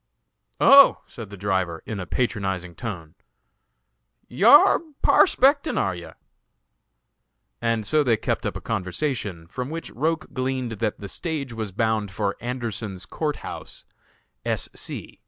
[0.59, 3.13] "Oh!" said the driver, in a patronizing tone,
[4.27, 6.15] "yar parspectin', are yar?"
[7.61, 11.71] And so they kept up a conversation, from which Roch gleaned that the stage was
[11.71, 13.85] bound for Anderson's Court House,
[14.43, 14.69] S.
[14.73, 15.19] C.